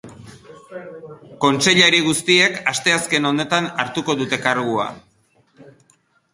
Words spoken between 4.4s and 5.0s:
kargua.